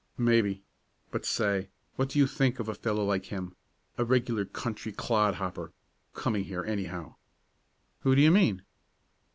"Maybe. 0.17 0.63
But 1.11 1.25
say, 1.27 1.69
what 1.95 2.09
do 2.09 2.17
you 2.17 2.25
think 2.25 2.57
of 2.59 2.67
a 2.67 2.73
fellow 2.73 3.05
like 3.05 3.25
him 3.27 3.55
a 3.99 4.03
regular 4.03 4.45
country 4.45 4.91
clod 4.91 5.35
hopper 5.35 5.73
coming 6.15 6.45
here, 6.45 6.63
anyhow?" 6.63 7.17
"Who 7.99 8.15
do 8.15 8.21
you 8.23 8.31
mean?" 8.31 8.63